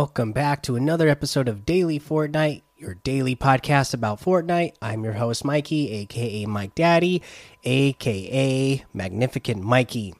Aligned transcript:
Welcome 0.00 0.32
back 0.32 0.62
to 0.62 0.76
another 0.76 1.10
episode 1.10 1.46
of 1.46 1.66
Daily 1.66 2.00
Fortnite, 2.00 2.62
your 2.78 2.94
daily 2.94 3.36
podcast 3.36 3.92
about 3.92 4.18
Fortnite. 4.18 4.72
I'm 4.80 5.04
your 5.04 5.12
host, 5.12 5.44
Mikey, 5.44 5.90
aka 5.90 6.46
Mike 6.46 6.74
Daddy, 6.74 7.20
aka 7.64 8.82
Magnificent 8.94 9.62
Mikey. 9.62 10.14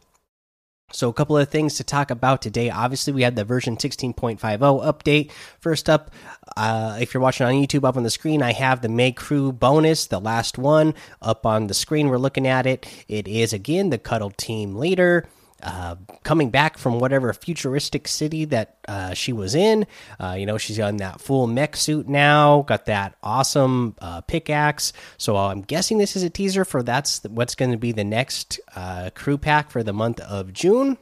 So, 0.93 1.09
a 1.09 1.15
couple 1.15 1.39
of 1.39 1.49
things 1.49 1.77
to 1.77 1.85
talk 1.85 2.11
about 2.11 2.43
today. 2.43 2.69
Obviously, 2.69 3.15
we 3.15 3.23
had 3.23 3.37
the 3.37 3.45
version 3.47 3.79
16.50 3.79 4.39
update. 4.39 5.31
First 5.61 5.89
up, 5.89 6.11
uh, 6.59 6.99
if 7.01 7.15
you're 7.15 7.23
watching 7.23 7.47
on 7.47 7.55
YouTube, 7.55 7.89
up 7.89 7.97
on 7.97 8.03
the 8.03 8.11
screen, 8.11 8.43
I 8.43 8.53
have 8.53 8.83
the 8.83 8.91
May 8.91 9.13
Crew 9.13 9.51
bonus, 9.51 10.09
the 10.09 10.21
last 10.21 10.59
one 10.59 10.93
up 11.23 11.47
on 11.47 11.69
the 11.69 11.75
screen. 11.75 12.09
We're 12.11 12.19
looking 12.19 12.47
at 12.47 12.67
it. 12.67 12.87
It 13.09 13.27
is 13.27 13.55
again 13.55 13.89
the 13.89 13.99
Cuddle 13.99 14.31
Team 14.31 14.77
Leader 14.77 15.27
uh, 15.63 15.97
coming 16.23 16.51
back 16.51 16.79
from 16.79 16.99
whatever 16.99 17.33
futuristic 17.33 18.09
city 18.09 18.45
that 18.47 18.77
uh, 18.89 19.15
she 19.15 19.33
was 19.33 19.55
in. 19.55 19.87
Uh, 20.19 20.37
you 20.39 20.47
know, 20.47 20.59
she's 20.59 20.81
on 20.81 20.99
that 20.99 21.21
full 21.21 21.47
mech 21.47 21.77
suit 21.77 22.09
now, 22.09 22.63
got 22.63 22.87
that 22.87 23.15
awesome 23.23 23.95
uh, 24.01 24.21
pickaxe. 24.23 24.93
So 25.19 25.37
I'm 25.37 25.63
guessing 25.63 25.99
this 25.99 26.17
is 26.17 26.23
a 26.23 26.31
teaser 26.31 26.65
for 26.65 26.83
that's 26.83 27.23
what's 27.25 27.55
going 27.55 27.73
to 27.73 27.79
be 27.79 27.93
the 27.93 28.05
next 28.05 28.61
uh, 28.75 29.11
crew 29.15 29.39
pack 29.39 29.71
for 29.71 29.83
the 29.83 29.93
month 29.93 30.21
of 30.21 30.53
June. 30.53 30.99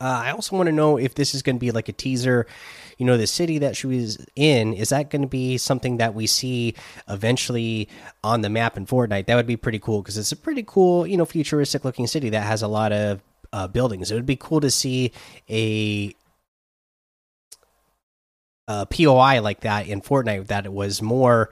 Uh, 0.00 0.22
I 0.26 0.30
also 0.30 0.54
want 0.56 0.68
to 0.68 0.72
know 0.72 0.96
if 0.96 1.14
this 1.14 1.34
is 1.34 1.42
going 1.42 1.56
to 1.56 1.60
be 1.60 1.72
like 1.72 1.88
a 1.88 1.92
teaser. 1.92 2.46
You 2.98 3.06
know, 3.06 3.16
the 3.16 3.26
city 3.26 3.58
that 3.58 3.76
she 3.76 3.88
was 3.88 4.24
in, 4.36 4.72
is 4.74 4.90
that 4.90 5.10
going 5.10 5.22
to 5.22 5.28
be 5.28 5.58
something 5.58 5.96
that 5.96 6.14
we 6.14 6.26
see 6.26 6.74
eventually 7.08 7.88
on 8.22 8.42
the 8.42 8.48
map 8.48 8.76
in 8.76 8.86
Fortnite? 8.86 9.26
That 9.26 9.34
would 9.34 9.46
be 9.46 9.56
pretty 9.56 9.80
cool 9.80 10.02
because 10.02 10.16
it's 10.16 10.30
a 10.30 10.36
pretty 10.36 10.64
cool, 10.64 11.06
you 11.06 11.16
know, 11.16 11.24
futuristic 11.24 11.84
looking 11.84 12.06
city 12.06 12.30
that 12.30 12.42
has 12.42 12.62
a 12.62 12.68
lot 12.68 12.92
of 12.92 13.20
uh, 13.52 13.66
buildings. 13.66 14.10
It 14.10 14.14
would 14.14 14.26
be 14.26 14.36
cool 14.36 14.60
to 14.60 14.70
see 14.70 15.12
a, 15.48 16.14
POI 18.68 19.40
like 19.40 19.60
that 19.60 19.88
in 19.88 20.02
Fortnite 20.02 20.48
that 20.48 20.66
it 20.66 20.72
was 20.72 21.00
more, 21.00 21.50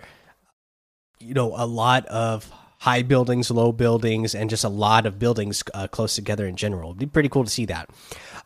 you 1.19 1.33
know, 1.33 1.55
a 1.57 1.65
lot 1.65 2.05
of 2.07 2.53
high 2.87 3.03
buildings, 3.03 3.51
low 3.51 3.73
buildings, 3.73 4.33
and 4.33 4.48
just 4.48 4.62
a 4.62 4.69
lot 4.69 5.06
of 5.06 5.19
buildings 5.19 5.65
uh, 5.75 5.89
close 5.89 6.15
together 6.15 6.47
in 6.47 6.55
general. 6.55 6.91
It'd 6.91 7.01
be 7.01 7.06
pretty 7.06 7.28
cool 7.28 7.43
to 7.43 7.51
see 7.51 7.67
that. 7.67 7.91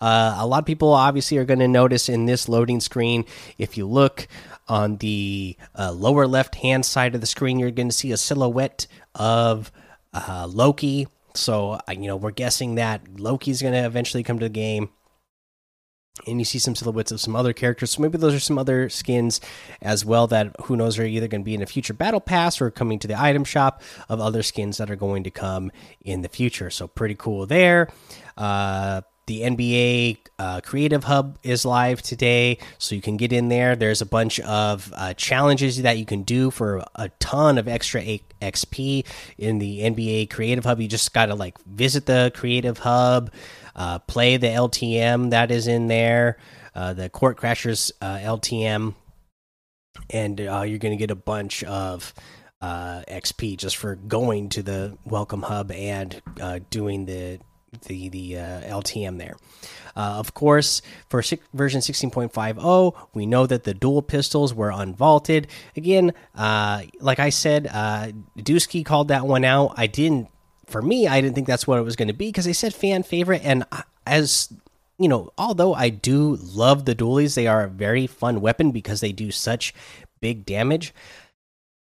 Uh, 0.00 0.36
a 0.38 0.46
lot 0.46 0.60
of 0.60 0.64
people 0.64 0.94
obviously 0.94 1.36
are 1.36 1.44
going 1.44 1.58
to 1.58 1.68
notice 1.68 2.08
in 2.08 2.24
this 2.24 2.48
loading 2.48 2.80
screen, 2.80 3.26
if 3.58 3.76
you 3.76 3.86
look 3.86 4.26
on 4.66 4.96
the 4.96 5.58
uh, 5.78 5.92
lower 5.92 6.26
left 6.26 6.54
hand 6.54 6.86
side 6.86 7.14
of 7.14 7.20
the 7.20 7.26
screen, 7.26 7.58
you're 7.58 7.70
going 7.70 7.90
to 7.90 7.94
see 7.94 8.12
a 8.12 8.16
silhouette 8.16 8.86
of 9.14 9.70
uh, 10.14 10.48
Loki 10.50 11.06
so, 11.34 11.78
you 11.90 12.06
know, 12.06 12.16
we're 12.16 12.30
guessing 12.30 12.76
that 12.76 13.20
Loki's 13.20 13.62
going 13.62 13.74
to 13.74 13.84
eventually 13.84 14.22
come 14.22 14.38
to 14.38 14.46
the 14.46 14.50
game. 14.50 14.90
And 16.26 16.38
you 16.38 16.44
see 16.44 16.58
some 16.58 16.74
silhouettes 16.74 17.12
of 17.12 17.20
some 17.20 17.36
other 17.36 17.52
characters. 17.52 17.92
So 17.92 18.02
maybe 18.02 18.18
those 18.18 18.34
are 18.34 18.40
some 18.40 18.58
other 18.58 18.88
skins 18.88 19.40
as 19.80 20.04
well 20.04 20.26
that 20.28 20.54
who 20.64 20.76
knows 20.76 20.98
are 20.98 21.04
either 21.04 21.28
going 21.28 21.42
to 21.42 21.44
be 21.44 21.54
in 21.54 21.62
a 21.62 21.66
future 21.66 21.94
battle 21.94 22.20
pass 22.20 22.60
or 22.60 22.70
coming 22.70 22.98
to 23.00 23.08
the 23.08 23.20
item 23.20 23.44
shop 23.44 23.82
of 24.08 24.20
other 24.20 24.42
skins 24.42 24.78
that 24.78 24.90
are 24.90 24.96
going 24.96 25.24
to 25.24 25.30
come 25.30 25.70
in 26.02 26.22
the 26.22 26.28
future. 26.28 26.70
So 26.70 26.86
pretty 26.86 27.14
cool 27.14 27.46
there. 27.46 27.88
Uh, 28.36 29.02
the 29.30 29.42
NBA 29.42 30.18
uh, 30.40 30.60
Creative 30.60 31.04
Hub 31.04 31.38
is 31.44 31.64
live 31.64 32.02
today, 32.02 32.58
so 32.78 32.96
you 32.96 33.00
can 33.00 33.16
get 33.16 33.32
in 33.32 33.48
there. 33.48 33.76
There's 33.76 34.02
a 34.02 34.06
bunch 34.06 34.40
of 34.40 34.92
uh, 34.96 35.14
challenges 35.14 35.80
that 35.82 35.98
you 35.98 36.04
can 36.04 36.24
do 36.24 36.50
for 36.50 36.84
a 36.96 37.10
ton 37.20 37.56
of 37.56 37.68
extra 37.68 38.02
XP 38.02 39.06
in 39.38 39.60
the 39.60 39.82
NBA 39.82 40.30
Creative 40.30 40.64
Hub. 40.64 40.80
You 40.80 40.88
just 40.88 41.14
got 41.14 41.26
to 41.26 41.36
like 41.36 41.62
visit 41.64 42.06
the 42.06 42.32
Creative 42.34 42.76
Hub, 42.78 43.30
play 44.06 44.36
the 44.36 44.48
LTM 44.48 45.30
that 45.30 45.50
is 45.50 45.66
in 45.66 45.88
there, 45.88 46.38
uh, 46.74 46.94
the 46.94 47.08
Court 47.08 47.36
Crashers 47.36 47.92
uh, 48.00 48.18
LTM, 48.18 48.94
and 50.10 50.40
uh, 50.40 50.62
you're 50.62 50.78
going 50.78 50.96
to 50.96 51.00
get 51.00 51.10
a 51.10 51.16
bunch 51.16 51.64
of. 51.64 52.14
XP 52.62 53.56
just 53.56 53.78
for 53.78 53.94
going 53.94 54.50
to 54.50 54.62
the 54.62 54.98
Welcome 55.06 55.40
Hub 55.40 55.72
and 55.72 56.20
doing 56.68 57.06
the 57.06 57.40
the 57.86 58.08
the 58.08 58.36
uh, 58.36 58.60
LTM 58.62 59.18
there. 59.18 59.36
Uh, 59.96 60.16
of 60.18 60.34
course, 60.34 60.82
for 61.08 61.22
version 61.52 61.80
16.50, 61.80 63.08
we 63.14 63.26
know 63.26 63.46
that 63.46 63.64
the 63.64 63.74
dual 63.74 64.02
pistols 64.02 64.54
were 64.54 64.70
unvaulted. 64.70 65.46
Again, 65.76 66.12
uh, 66.34 66.82
like 67.00 67.18
I 67.18 67.30
said, 67.30 67.68
uh, 67.72 68.12
Dusky 68.36 68.84
called 68.84 69.08
that 69.08 69.26
one 69.26 69.44
out. 69.44 69.74
I 69.76 69.86
didn't. 69.86 70.28
For 70.70 70.82
me, 70.82 71.06
I 71.06 71.20
didn't 71.20 71.34
think 71.34 71.46
that's 71.46 71.66
what 71.66 71.78
it 71.78 71.82
was 71.82 71.96
going 71.96 72.08
to 72.08 72.14
be 72.14 72.28
because 72.28 72.44
they 72.44 72.52
said 72.52 72.74
fan 72.74 73.02
favorite, 73.02 73.42
and 73.44 73.64
as 74.06 74.52
you 74.98 75.08
know, 75.08 75.32
although 75.38 75.74
I 75.74 75.88
do 75.88 76.36
love 76.36 76.84
the 76.84 76.94
dualies, 76.94 77.34
they 77.34 77.46
are 77.46 77.64
a 77.64 77.68
very 77.68 78.06
fun 78.06 78.40
weapon 78.40 78.70
because 78.70 79.00
they 79.00 79.12
do 79.12 79.30
such 79.30 79.74
big 80.20 80.44
damage 80.44 80.92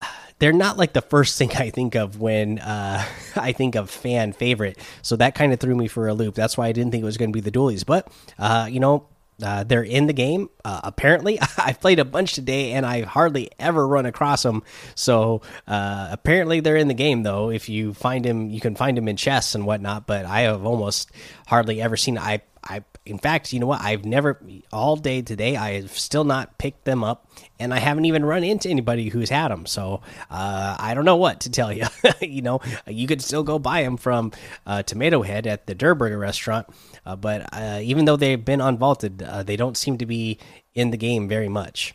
they're 0.38 0.52
not 0.52 0.76
like 0.76 0.92
the 0.92 1.02
first 1.02 1.38
thing 1.38 1.50
I 1.56 1.70
think 1.70 1.94
of 1.94 2.20
when 2.20 2.58
uh, 2.58 3.04
I 3.36 3.52
think 3.52 3.74
of 3.74 3.90
fan 3.90 4.32
favorite. 4.32 4.78
So 5.02 5.16
that 5.16 5.34
kind 5.34 5.52
of 5.52 5.60
threw 5.60 5.74
me 5.74 5.88
for 5.88 6.08
a 6.08 6.14
loop. 6.14 6.34
That's 6.34 6.56
why 6.56 6.66
I 6.66 6.72
didn't 6.72 6.92
think 6.92 7.02
it 7.02 7.06
was 7.06 7.16
going 7.16 7.32
to 7.32 7.36
be 7.36 7.40
the 7.40 7.50
dualies. 7.50 7.84
But 7.84 8.08
uh, 8.38 8.68
you 8.70 8.80
know, 8.80 9.06
uh, 9.42 9.64
they're 9.64 9.82
in 9.82 10.06
the 10.06 10.12
game. 10.12 10.48
Uh, 10.64 10.80
apparently, 10.84 11.38
I've 11.58 11.80
played 11.80 11.98
a 11.98 12.04
bunch 12.04 12.34
today 12.34 12.72
and 12.72 12.86
I 12.86 13.02
hardly 13.02 13.50
ever 13.58 13.86
run 13.86 14.06
across 14.06 14.42
them. 14.42 14.62
So 14.94 15.42
uh, 15.66 16.08
apparently, 16.10 16.60
they're 16.60 16.76
in 16.76 16.88
the 16.88 16.94
game 16.94 17.22
though. 17.22 17.50
If 17.50 17.68
you 17.68 17.94
find 17.94 18.24
him, 18.24 18.50
you 18.50 18.60
can 18.60 18.74
find 18.74 18.96
him 18.96 19.08
in 19.08 19.16
chests 19.16 19.54
and 19.54 19.66
whatnot. 19.66 20.06
But 20.06 20.24
I 20.24 20.42
have 20.42 20.64
almost 20.64 21.10
hardly 21.46 21.82
ever 21.82 21.96
seen. 21.96 22.18
I 22.18 22.42
I 22.68 22.84
in 23.06 23.18
fact, 23.18 23.52
you 23.52 23.60
know 23.60 23.66
what? 23.66 23.80
I've 23.80 24.04
never 24.04 24.40
all 24.72 24.96
day 24.96 25.22
today. 25.22 25.56
I 25.56 25.80
have 25.80 25.92
still 25.92 26.24
not 26.24 26.58
picked 26.58 26.84
them 26.84 27.04
up, 27.04 27.30
and 27.60 27.72
I 27.72 27.78
haven't 27.78 28.04
even 28.06 28.24
run 28.24 28.42
into 28.42 28.68
anybody 28.68 29.08
who's 29.08 29.30
had 29.30 29.48
them. 29.48 29.64
So 29.64 30.02
uh, 30.28 30.76
I 30.78 30.92
don't 30.94 31.04
know 31.04 31.16
what 31.16 31.40
to 31.40 31.50
tell 31.50 31.72
you. 31.72 31.86
you 32.20 32.42
know, 32.42 32.60
you 32.86 33.06
could 33.06 33.22
still 33.22 33.44
go 33.44 33.58
buy 33.58 33.82
them 33.82 33.96
from 33.96 34.32
uh, 34.66 34.82
Tomato 34.82 35.22
Head 35.22 35.46
at 35.46 35.66
the 35.66 35.74
Durr 35.74 35.94
Burger 35.94 36.18
restaurant, 36.18 36.66
uh, 37.06 37.14
but 37.14 37.48
uh, 37.52 37.78
even 37.82 38.04
though 38.04 38.16
they've 38.16 38.44
been 38.44 38.60
unvaulted, 38.60 39.22
uh, 39.26 39.42
they 39.44 39.56
don't 39.56 39.76
seem 39.76 39.98
to 39.98 40.06
be 40.06 40.38
in 40.74 40.90
the 40.90 40.96
game 40.96 41.28
very 41.28 41.48
much. 41.48 41.94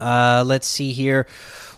Uh, 0.00 0.44
let's 0.46 0.66
see 0.66 0.92
here. 0.92 1.26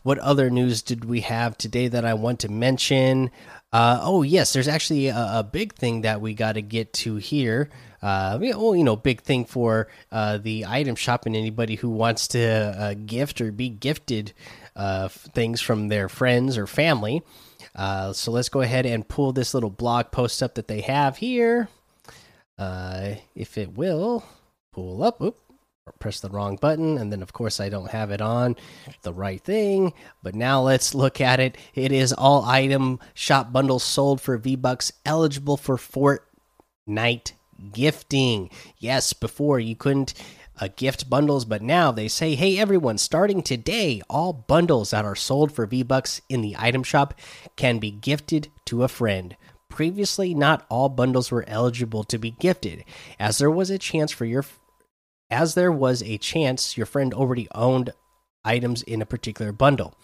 What 0.03 0.19
other 0.19 0.51
news 0.51 0.83
did 0.83 1.05
we 1.05 1.21
have 1.21 1.57
today 1.57 1.89
that 1.89 2.05
I 2.05 2.15
want 2.15 2.41
to 2.41 2.49
mention? 2.51 3.31
oh 3.77 4.23
yes, 4.23 4.53
there's 4.53 4.69
actually 4.69 5.09
a, 5.09 5.17
a 5.17 5.43
big 5.43 5.75
thing 5.75 6.03
that 6.03 6.21
we 6.21 6.33
got 6.33 6.53
to 6.53 6.63
get 6.63 6.93
to 6.93 7.17
here 7.17 7.71
uh, 8.05 8.37
well, 8.39 8.77
you 8.77 8.85
know, 8.85 8.97
big 8.97 9.23
thing 9.23 9.47
for 9.47 9.89
uh, 10.13 10.37
the 10.37 10.67
item 10.67 10.95
shop 10.95 11.25
and 11.25 11.35
anybody 11.35 11.75
who 11.77 11.89
wants 11.89 12.29
to 12.29 12.39
uh, 12.43 12.95
gift 13.07 13.41
or 13.41 13.51
be 13.51 13.71
gifted 13.71 14.35
uh, 14.77 15.09
things 15.09 15.63
from 15.63 15.89
their 15.89 16.07
friends 16.11 16.59
or 16.59 16.67
family. 16.67 17.23
Uh, 17.75 18.13
so 18.13 18.31
let's 18.31 18.51
go 18.51 18.61
ahead 18.61 18.85
and 18.85 19.09
pull 19.09 19.33
this 19.33 19.55
little 19.55 19.71
blog 19.71 20.11
post 20.11 20.43
up 20.43 20.55
that 20.57 20.69
they 20.69 20.83
have 20.83 21.17
here. 21.17 21.67
Uh, 22.59 23.15
if 23.35 23.57
it 23.57 23.73
will 23.73 24.23
pull 24.71 25.03
up, 25.03 25.23
oop, 25.23 25.39
press 25.99 26.21
the 26.21 26.31
wrong 26.31 26.56
button, 26.56 26.97
and 26.97 27.12
then 27.12 27.22
of 27.22 27.33
course 27.34 27.61
I 27.61 27.69
don't 27.69 27.91
have 27.91 28.11
it 28.11 28.22
on 28.22 28.56
the 29.03 29.12
right 29.12 29.43
thing. 29.43 29.93
But 30.22 30.34
now 30.34 30.62
let's 30.62 30.95
look 30.95 31.21
at 31.21 31.41
it. 31.41 31.59
It 31.75 31.93
is 31.93 32.12
all 32.12 32.45
item 32.45 33.00
shop 33.12 33.53
bundles 33.53 33.85
sold 33.85 34.20
for 34.20 34.38
V 34.38 34.56
Bucks, 34.56 34.93
eligible 35.05 35.59
for 35.59 35.76
Fortnite 35.76 37.32
gifting. 37.73 38.50
Yes, 38.79 39.12
before 39.12 39.61
you 39.61 39.76
couldn't 39.76 40.14
uh, 40.59 40.69
gift 40.75 41.11
bundles, 41.11 41.44
but 41.44 41.61
now 41.61 41.93
they 41.93 42.09
say, 42.09 42.35
hey, 42.35 42.59
everyone, 42.59 42.97
starting 42.97 43.43
today, 43.43 44.00
all 44.09 44.32
bundles 44.32 44.91
that 44.91 45.05
are 45.05 45.17
sold 45.17 45.53
for 45.53 45.67
V 45.67 45.82
Bucks 45.82 46.23
in 46.31 46.41
the 46.41 46.56
item 46.59 46.82
shop 46.82 47.12
can 47.56 47.79
be 47.79 47.91
gifted 47.91 48.49
to 48.64 48.85
a 48.85 48.88
friend. 48.88 49.37
Previously, 49.69 50.35
not 50.35 50.64
all 50.70 50.88
bundles 50.88 51.31
were 51.31 51.44
eligible 51.49 52.05
to 52.05 52.17
be 52.17 52.31
gifted, 52.31 52.85
as 53.19 53.38
there 53.38 53.50
was 53.50 53.69
a 53.70 53.79
chance 53.79 54.12
for 54.12 54.25
your 54.25 54.44
as 55.31 55.55
there 55.55 55.73
was 55.73 56.03
a 56.03 56.19
chance 56.19 56.76
your 56.76 56.87
friend 56.87 57.15
already 57.15 57.49
owned 57.55 57.93
items 58.44 58.82
in 58.82 59.00
a 59.03 59.06
particular 59.06 59.53
bundle. 59.53 59.94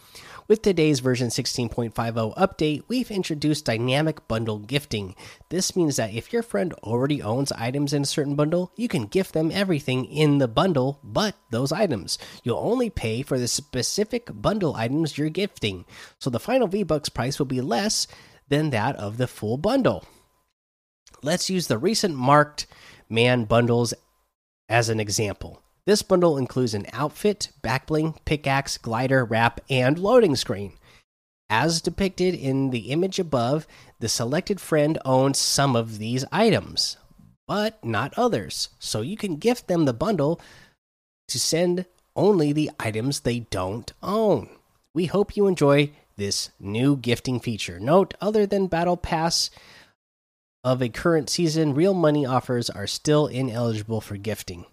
With 0.49 0.63
today's 0.63 0.99
version 0.99 1.29
16.50 1.29 2.37
update, 2.37 2.83
we've 2.89 3.13
introduced 3.13 3.67
dynamic 3.67 4.27
bundle 4.27 4.59
gifting. 4.59 5.15
This 5.49 5.77
means 5.77 5.95
that 5.95 6.13
if 6.13 6.33
your 6.33 6.43
friend 6.43 6.73
already 6.83 7.23
owns 7.23 7.53
items 7.53 7.93
in 7.93 8.03
a 8.03 8.07
certain 8.07 8.35
bundle, 8.35 8.73
you 8.75 8.89
can 8.89 9.07
gift 9.07 9.33
them 9.33 9.53
everything 9.53 10.07
in 10.07 10.39
the 10.39 10.49
bundle 10.49 10.99
but 11.05 11.37
those 11.53 11.71
items. 11.71 12.19
You'll 12.43 12.59
only 12.59 12.91
pay 12.91 13.23
for 13.23 13.39
the 13.39 13.47
specific 13.47 14.29
bundle 14.35 14.75
items 14.75 15.17
you're 15.17 15.29
gifting, 15.29 15.85
so 16.19 16.31
the 16.31 16.41
final 16.41 16.67
V-Bucks 16.67 17.11
price 17.11 17.39
will 17.39 17.47
be 17.47 17.61
less 17.61 18.09
than 18.49 18.71
that 18.71 18.97
of 18.97 19.19
the 19.19 19.29
full 19.29 19.57
bundle. 19.57 20.05
Let's 21.23 21.49
use 21.49 21.69
the 21.69 21.79
recent 21.79 22.17
marked 22.17 22.67
man 23.09 23.45
bundles 23.45 23.95
as 24.71 24.89
an 24.89 25.01
example. 25.01 25.61
This 25.85 26.01
bundle 26.03 26.39
includes 26.39 26.73
an 26.73 26.87
outfit, 26.93 27.51
backbling, 27.63 28.17
pickaxe, 28.25 28.79
glider, 28.79 29.25
wrap, 29.25 29.61
and 29.69 29.99
loading 29.99 30.37
screen. 30.37 30.75
As 31.51 31.83
depicted 31.83 32.35
in 32.35 32.71
the 32.71 32.93
image 32.93 33.19
above, 33.19 33.67
the 33.99 34.09
selected 34.09 34.61
friend 34.61 34.99
owns 35.05 35.37
some 35.39 35.75
of 35.75 35.99
these 35.99 36.25
items. 36.31 36.97
but 37.51 37.85
not 37.85 38.15
others. 38.17 38.69
So 38.79 39.01
you 39.01 39.17
can 39.17 39.35
gift 39.35 39.67
them 39.67 39.85
the 39.85 39.93
bundle 39.93 40.41
to 41.27 41.41
send 41.41 41.85
only 42.15 42.53
the 42.53 42.71
items 42.79 43.21
they 43.21 43.41
don't 43.41 43.93
own. 44.05 44.49
We 44.95 45.07
hope 45.07 45.37
you 45.37 45.49
enjoy 45.49 45.91
this 46.17 46.51
new 46.61 46.97
gifting 46.97 47.41
feature. 47.41 47.81
Note, 47.81 48.15
other 48.21 48.47
than 48.47 48.69
Battle 48.69 48.97
Pass 48.97 49.51
of 50.63 50.83
a 50.83 50.89
current 50.89 51.31
season, 51.31 51.75
real 51.75 51.95
money 51.95 52.27
offers 52.27 52.69
are 52.71 52.87
still 52.87 53.27
ineligible 53.27 54.01
for 54.01 54.17
gifting. 54.17 54.67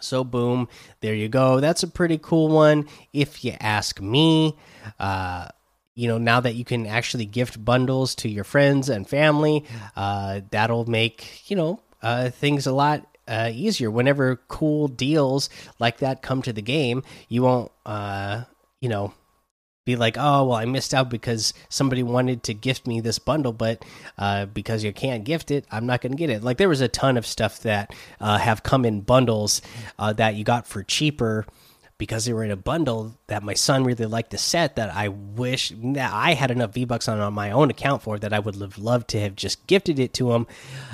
So, 0.00 0.24
boom, 0.24 0.68
there 1.00 1.14
you 1.14 1.28
go. 1.28 1.60
That's 1.60 1.82
a 1.82 1.88
pretty 1.88 2.18
cool 2.18 2.48
one, 2.48 2.88
if 3.12 3.44
you 3.44 3.54
ask 3.60 4.00
me. 4.00 4.56
Uh, 4.98 5.48
you 5.94 6.08
know 6.08 6.18
now 6.18 6.40
that 6.40 6.54
you 6.54 6.64
can 6.64 6.86
actually 6.86 7.24
gift 7.24 7.64
bundles 7.64 8.14
to 8.16 8.28
your 8.28 8.44
friends 8.44 8.88
and 8.88 9.08
family 9.08 9.64
uh, 9.96 10.40
that'll 10.50 10.86
make 10.86 11.48
you 11.48 11.56
know 11.56 11.80
uh, 12.02 12.30
things 12.30 12.66
a 12.66 12.72
lot 12.72 13.06
uh, 13.28 13.50
easier 13.52 13.90
whenever 13.90 14.36
cool 14.48 14.88
deals 14.88 15.48
like 15.78 15.98
that 15.98 16.20
come 16.20 16.42
to 16.42 16.52
the 16.52 16.62
game 16.62 17.02
you 17.28 17.42
won't 17.42 17.70
uh, 17.86 18.42
you 18.80 18.88
know 18.88 19.14
be 19.84 19.96
like 19.96 20.16
oh 20.18 20.44
well 20.44 20.56
i 20.56 20.64
missed 20.64 20.94
out 20.94 21.10
because 21.10 21.52
somebody 21.68 22.02
wanted 22.02 22.42
to 22.42 22.54
gift 22.54 22.86
me 22.86 23.00
this 23.00 23.18
bundle 23.18 23.52
but 23.52 23.84
uh, 24.18 24.46
because 24.46 24.82
you 24.84 24.92
can't 24.92 25.24
gift 25.24 25.50
it 25.50 25.66
i'm 25.70 25.86
not 25.86 26.00
going 26.00 26.12
to 26.12 26.18
get 26.18 26.30
it. 26.30 26.42
Like 26.42 26.58
there 26.58 26.68
was 26.68 26.80
a 26.80 26.88
ton 26.88 27.16
of 27.16 27.26
stuff 27.26 27.60
that 27.60 27.94
uh, 28.20 28.38
have 28.38 28.62
come 28.62 28.84
in 28.84 29.00
bundles 29.00 29.62
that 29.98 30.34
you 30.34 30.44
got 30.44 30.66
for 30.66 30.82
cheaper 30.82 31.46
because 31.96 32.24
they 32.24 32.32
were 32.32 32.44
in 32.44 32.50
a 32.50 32.56
bundle 32.56 33.14
that 33.28 33.42
my 33.42 33.54
son 33.54 33.84
really 33.84 34.04
liked 34.04 34.30
the 34.30 34.38
set 34.38 34.76
that 34.76 34.94
I 34.94 35.08
wish 35.08 35.72
that 35.76 36.12
I 36.12 36.34
had 36.34 36.50
enough 36.50 36.72
V 36.72 36.84
Bucks 36.84 37.08
on, 37.08 37.20
on 37.20 37.32
my 37.32 37.52
own 37.52 37.70
account 37.70 38.02
for 38.02 38.18
that 38.18 38.32
I 38.32 38.40
would 38.40 38.56
have 38.56 38.78
loved 38.78 39.08
to 39.10 39.20
have 39.20 39.36
just 39.36 39.66
gifted 39.66 39.98
it 39.98 40.12
to 40.14 40.32
him 40.32 40.46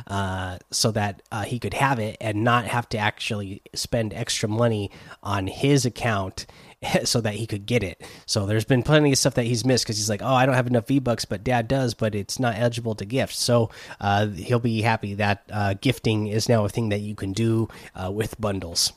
uh, 0.07 0.59
so 0.71 0.91
that 0.93 1.23
uh, 1.33 1.43
he 1.43 1.59
could 1.59 1.75
have 1.75 1.99
it 1.99 2.17
and 2.21 2.45
not 2.45 2.67
have 2.67 2.89
to 2.91 2.99
actually 2.99 3.63
spend 3.75 4.13
extra 4.13 4.49
money 4.49 4.91
on 5.23 5.47
his 5.47 5.87
account 5.87 6.47
so 7.05 7.21
that 7.21 7.35
he 7.35 7.47
could 7.47 7.67
get 7.67 7.83
it. 7.83 8.03
So 8.27 8.47
there's 8.47 8.65
been 8.65 8.83
plenty 8.83 9.13
of 9.13 9.19
stuff 9.19 9.35
that 9.35 9.45
he's 9.45 9.65
missed 9.65 9.85
because 9.85 9.97
he's 9.97 10.09
like, 10.09 10.23
oh, 10.23 10.35
I 10.35 10.47
don't 10.47 10.55
have 10.55 10.67
enough 10.67 10.87
V 10.87 10.99
Bucks, 10.99 11.25
but 11.25 11.45
Dad 11.45 11.69
does, 11.69 11.95
but 11.95 12.15
it's 12.15 12.39
not 12.39 12.57
eligible 12.57 12.95
to 12.97 13.05
gift. 13.05 13.35
So 13.35 13.71
uh, 14.01 14.27
he'll 14.29 14.59
be 14.59 14.83
happy 14.83 15.15
that 15.15 15.45
uh, 15.53 15.75
gifting 15.81 16.27
is 16.29 16.49
now 16.49 16.65
a 16.65 16.69
thing 16.69 16.89
that 16.91 17.01
you 17.01 17.15
can 17.15 17.33
do 17.33 17.69
uh, 17.95 18.11
with 18.11 18.41
bundles. 18.41 18.93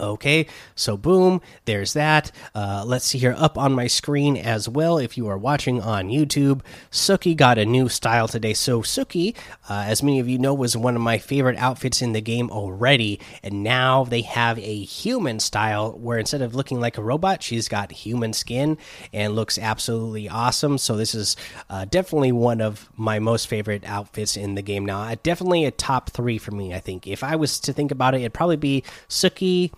Okay, 0.00 0.46
so 0.76 0.96
boom, 0.96 1.40
there's 1.64 1.94
that. 1.94 2.30
Uh, 2.54 2.84
let's 2.86 3.04
see 3.04 3.18
here 3.18 3.34
up 3.36 3.58
on 3.58 3.72
my 3.72 3.88
screen 3.88 4.36
as 4.36 4.68
well. 4.68 4.96
If 4.96 5.18
you 5.18 5.26
are 5.26 5.36
watching 5.36 5.80
on 5.82 6.06
YouTube, 6.06 6.60
Suki 6.88 7.36
got 7.36 7.58
a 7.58 7.66
new 7.66 7.88
style 7.88 8.28
today. 8.28 8.54
So, 8.54 8.82
Suki, 8.82 9.34
uh, 9.68 9.86
as 9.88 10.00
many 10.00 10.20
of 10.20 10.28
you 10.28 10.38
know, 10.38 10.54
was 10.54 10.76
one 10.76 10.94
of 10.94 11.02
my 11.02 11.18
favorite 11.18 11.58
outfits 11.58 12.00
in 12.00 12.12
the 12.12 12.20
game 12.20 12.48
already. 12.48 13.18
And 13.42 13.64
now 13.64 14.04
they 14.04 14.20
have 14.20 14.56
a 14.60 14.84
human 14.84 15.40
style 15.40 15.98
where 15.98 16.18
instead 16.18 16.42
of 16.42 16.54
looking 16.54 16.80
like 16.80 16.96
a 16.96 17.02
robot, 17.02 17.42
she's 17.42 17.66
got 17.66 17.90
human 17.90 18.32
skin 18.32 18.78
and 19.12 19.34
looks 19.34 19.58
absolutely 19.58 20.28
awesome. 20.28 20.78
So, 20.78 20.96
this 20.96 21.12
is 21.12 21.34
uh, 21.68 21.86
definitely 21.86 22.30
one 22.30 22.60
of 22.60 22.88
my 22.96 23.18
most 23.18 23.48
favorite 23.48 23.82
outfits 23.84 24.36
in 24.36 24.54
the 24.54 24.62
game 24.62 24.86
now. 24.86 25.12
Definitely 25.24 25.64
a 25.64 25.72
top 25.72 26.10
three 26.10 26.38
for 26.38 26.52
me, 26.52 26.72
I 26.72 26.78
think. 26.78 27.08
If 27.08 27.24
I 27.24 27.34
was 27.34 27.58
to 27.58 27.72
think 27.72 27.90
about 27.90 28.14
it, 28.14 28.18
it'd 28.18 28.32
probably 28.32 28.54
be 28.54 28.84
Suki 29.08 29.72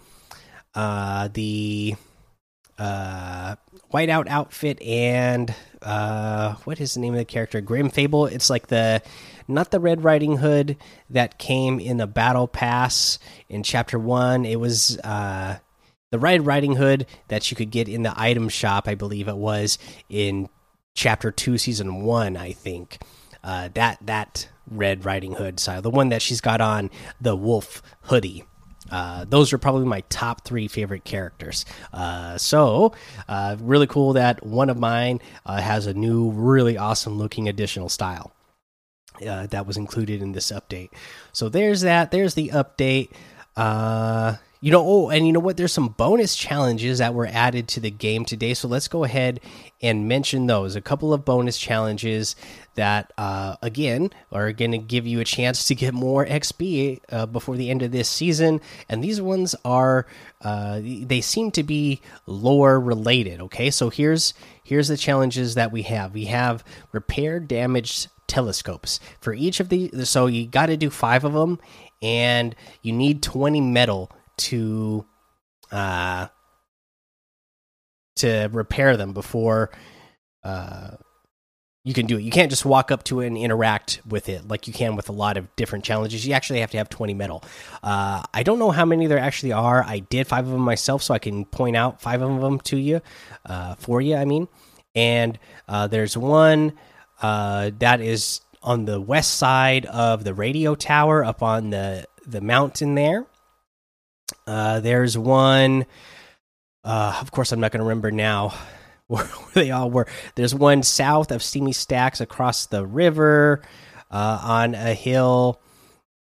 uh, 0.74 1.28
the 1.32 1.94
uh, 2.78 3.56
whiteout 3.92 4.28
outfit 4.28 4.80
and 4.82 5.54
uh, 5.82 6.54
what 6.64 6.80
is 6.80 6.94
the 6.94 7.00
name 7.00 7.14
of 7.14 7.18
the 7.18 7.24
character? 7.24 7.60
Grim 7.60 7.90
Fable. 7.90 8.26
It's 8.26 8.50
like 8.50 8.68
the 8.68 9.02
not 9.48 9.70
the 9.70 9.80
Red 9.80 10.04
Riding 10.04 10.38
Hood 10.38 10.76
that 11.08 11.38
came 11.38 11.80
in 11.80 11.96
the 11.96 12.06
Battle 12.06 12.46
Pass 12.46 13.18
in 13.48 13.62
Chapter 13.62 13.98
One. 13.98 14.44
It 14.44 14.60
was 14.60 14.98
uh, 14.98 15.58
the 16.10 16.18
Red 16.18 16.46
Riding 16.46 16.76
Hood 16.76 17.06
that 17.28 17.50
you 17.50 17.56
could 17.56 17.70
get 17.70 17.88
in 17.88 18.02
the 18.02 18.14
item 18.16 18.48
shop. 18.48 18.86
I 18.86 18.94
believe 18.94 19.28
it 19.28 19.36
was 19.36 19.78
in 20.08 20.48
Chapter 20.94 21.30
Two, 21.30 21.58
Season 21.58 22.02
One. 22.02 22.36
I 22.36 22.52
think 22.52 22.98
uh, 23.42 23.68
that 23.74 23.98
that 24.02 24.48
Red 24.70 25.04
Riding 25.04 25.34
Hood 25.34 25.58
style, 25.58 25.82
the 25.82 25.90
one 25.90 26.10
that 26.10 26.22
she's 26.22 26.40
got 26.40 26.60
on 26.60 26.90
the 27.20 27.34
wolf 27.34 27.82
hoodie. 28.02 28.44
Uh, 28.90 29.24
those 29.28 29.52
are 29.52 29.58
probably 29.58 29.86
my 29.86 30.02
top 30.08 30.44
three 30.44 30.68
favorite 30.68 31.04
characters. 31.04 31.64
Uh, 31.92 32.36
so, 32.38 32.92
uh, 33.28 33.56
really 33.60 33.86
cool 33.86 34.14
that 34.14 34.44
one 34.44 34.70
of 34.70 34.78
mine 34.78 35.20
uh, 35.46 35.60
has 35.60 35.86
a 35.86 35.94
new, 35.94 36.30
really 36.30 36.76
awesome 36.76 37.16
looking 37.18 37.48
additional 37.48 37.88
style 37.88 38.32
uh, 39.26 39.46
that 39.46 39.66
was 39.66 39.76
included 39.76 40.22
in 40.22 40.32
this 40.32 40.50
update. 40.50 40.90
So, 41.32 41.48
there's 41.48 41.82
that. 41.82 42.10
There's 42.10 42.34
the 42.34 42.48
update. 42.48 43.10
You 44.62 44.70
know, 44.70 44.84
oh, 44.86 45.08
and 45.08 45.26
you 45.26 45.32
know 45.32 45.40
what? 45.40 45.56
There's 45.56 45.72
some 45.72 45.88
bonus 45.88 46.36
challenges 46.36 46.98
that 46.98 47.14
were 47.14 47.26
added 47.26 47.66
to 47.68 47.80
the 47.80 47.90
game 47.90 48.26
today. 48.26 48.52
So 48.52 48.68
let's 48.68 48.88
go 48.88 49.04
ahead 49.04 49.40
and 49.80 50.06
mention 50.06 50.48
those. 50.48 50.76
A 50.76 50.82
couple 50.82 51.14
of 51.14 51.24
bonus 51.24 51.56
challenges 51.56 52.36
that, 52.74 53.10
uh, 53.16 53.56
again, 53.62 54.10
are 54.30 54.52
going 54.52 54.72
to 54.72 54.78
give 54.78 55.06
you 55.06 55.18
a 55.18 55.24
chance 55.24 55.66
to 55.68 55.74
get 55.74 55.94
more 55.94 56.26
XP 56.26 57.00
uh, 57.10 57.24
before 57.24 57.56
the 57.56 57.70
end 57.70 57.80
of 57.80 57.90
this 57.90 58.10
season. 58.10 58.60
And 58.86 59.02
these 59.02 59.18
ones 59.18 59.54
are, 59.64 60.06
uh, 60.42 60.80
they 60.82 61.22
seem 61.22 61.52
to 61.52 61.62
be 61.62 62.02
lore 62.26 62.78
related. 62.78 63.40
Okay, 63.40 63.70
so 63.70 63.88
here's 63.88 64.34
here's 64.62 64.88
the 64.88 64.98
challenges 64.98 65.54
that 65.54 65.72
we 65.72 65.82
have. 65.82 66.12
We 66.12 66.26
have 66.26 66.62
repair 66.92 67.40
damaged 67.40 68.08
telescopes 68.26 69.00
for 69.22 69.32
each 69.32 69.58
of 69.58 69.70
the. 69.70 70.04
So 70.04 70.26
you 70.26 70.46
got 70.46 70.66
to 70.66 70.76
do 70.76 70.90
five 70.90 71.24
of 71.24 71.32
them, 71.32 71.58
and 72.02 72.54
you 72.82 72.92
need 72.92 73.22
20 73.22 73.62
metal 73.62 74.12
to 74.40 75.06
uh 75.70 76.28
to 78.16 78.48
repair 78.52 78.96
them 78.96 79.12
before 79.12 79.70
uh 80.44 80.96
you 81.82 81.94
can 81.94 82.06
do 82.06 82.18
it. 82.18 82.22
You 82.22 82.30
can't 82.30 82.50
just 82.50 82.66
walk 82.66 82.90
up 82.90 83.04
to 83.04 83.20
it 83.20 83.28
and 83.28 83.38
interact 83.38 84.02
with 84.06 84.28
it 84.28 84.46
like 84.46 84.66
you 84.66 84.72
can 84.72 84.96
with 84.96 85.08
a 85.08 85.12
lot 85.12 85.38
of 85.38 85.54
different 85.56 85.84
challenges. 85.84 86.26
You 86.26 86.34
actually 86.34 86.60
have 86.60 86.70
to 86.72 86.78
have 86.78 86.90
20 86.90 87.14
metal. 87.14 87.42
Uh, 87.82 88.22
I 88.34 88.42
don't 88.42 88.58
know 88.58 88.70
how 88.70 88.84
many 88.84 89.06
there 89.06 89.18
actually 89.18 89.52
are. 89.52 89.82
I 89.82 90.00
did 90.00 90.26
five 90.26 90.46
of 90.46 90.52
them 90.52 90.60
myself, 90.60 91.02
so 91.02 91.14
I 91.14 91.18
can 91.18 91.46
point 91.46 91.76
out 91.76 92.02
five 92.02 92.20
of 92.20 92.40
them 92.42 92.60
to 92.60 92.76
you, 92.76 93.00
uh, 93.46 93.76
for 93.76 94.02
you, 94.02 94.16
I 94.16 94.26
mean. 94.26 94.48
And 94.94 95.38
uh, 95.68 95.86
there's 95.86 96.16
one 96.16 96.74
uh, 97.22 97.70
that 97.78 98.02
is 98.02 98.42
on 98.62 98.84
the 98.84 99.00
west 99.00 99.36
side 99.38 99.86
of 99.86 100.22
the 100.24 100.34
radio 100.34 100.74
tower 100.74 101.24
up 101.24 101.42
on 101.42 101.70
the, 101.70 102.04
the 102.26 102.42
mountain 102.42 102.94
there. 102.94 103.24
Uh, 104.46 104.80
there's 104.80 105.16
one. 105.16 105.86
Uh, 106.84 107.18
of 107.20 107.30
course, 107.30 107.52
I'm 107.52 107.60
not 107.60 107.72
going 107.72 107.80
to 107.80 107.84
remember 107.84 108.10
now 108.10 108.54
where, 109.06 109.28
they 109.54 109.70
all 109.70 109.90
were. 109.90 110.06
There's 110.34 110.54
one 110.54 110.82
south 110.82 111.30
of 111.30 111.42
Steamy 111.42 111.72
Stacks 111.72 112.20
across 112.20 112.66
the 112.66 112.86
river 112.86 113.62
uh, 114.10 114.40
on 114.42 114.74
a 114.74 114.94
hill. 114.94 115.60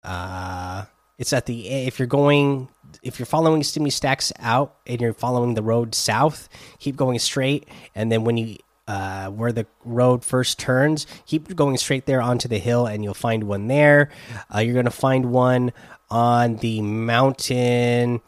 Uh, 0.04 0.86
it's 1.18 1.34
at 1.34 1.46
the 1.46 1.68
if 1.68 2.00
you're 2.00 2.08
going 2.08 2.70
if 3.04 3.20
you're 3.20 3.26
following 3.26 3.64
Steamy 3.64 3.90
Stacks 3.90 4.32
out 4.40 4.78
and 4.86 5.02
you're 5.02 5.14
following 5.14 5.54
the 5.54 5.64
road 5.64 5.94
south, 5.94 6.50
keep 6.80 6.96
going 6.96 7.20
straight, 7.20 7.68
and 7.96 8.12
then 8.12 8.24
when 8.24 8.38
you 8.38 8.58
uh, 8.88 9.30
where 9.30 9.52
the 9.52 9.68
road 9.84 10.24
first 10.24 10.60
turns. 10.60 11.06
Keep 11.26 11.56
going 11.56 11.78
straight 11.78 12.06
there 12.06 12.22
onto 12.22 12.48
the 12.48 12.58
hill, 12.58 12.86
and 12.86 13.04
you'll 13.04 13.14
find 13.14 13.44
one 13.44 13.68
there. 13.68 14.10
Uh, 14.54 14.60
you're 14.60 14.74
going 14.74 14.86
to 14.86 14.92
find 14.92 15.32
one 15.32 15.74
on 16.10 16.58
the 16.58 16.82
mountain, 16.82 18.22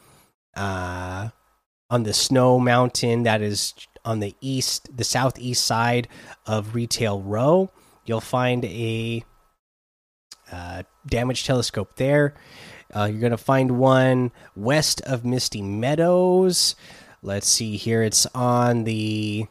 uh, 0.56 1.30
on 1.90 2.04
the 2.04 2.14
snow 2.14 2.60
mountain 2.60 3.24
that 3.24 3.42
is 3.42 3.74
on 4.06 4.20
the 4.20 4.36
east, 4.42 4.96
the 4.96 5.04
southeast 5.04 5.66
side 5.66 6.08
of 6.46 6.76
Retail 6.76 7.22
Row. 7.22 7.72
You'll 8.06 8.22
find 8.22 8.66
a 8.66 9.24
uh, 10.52 10.84
damaged 11.08 11.46
telescope 11.46 11.96
there. 11.96 12.34
Uh, 12.96 13.06
you're 13.06 13.20
going 13.20 13.32
to 13.32 13.38
find 13.38 13.78
one 13.78 14.32
west 14.56 15.02
of 15.02 15.24
Misty 15.24 15.62
Meadows. 15.62 16.76
Let's 17.22 17.48
see 17.48 17.78
here. 17.78 18.02
It's 18.04 18.26
on 18.34 18.84
the. 18.84 19.46